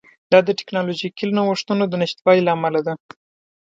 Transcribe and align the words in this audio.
دا 0.31 0.39
د 0.47 0.49
ټکنالوژیکي 0.59 1.25
نوښتونو 1.37 1.83
د 1.87 1.93
نشتوالي 2.01 2.41
له 2.45 2.51
امله 2.57 2.79
ده 2.87 2.93